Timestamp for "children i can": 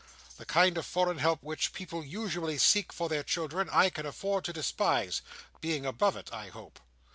3.21-4.07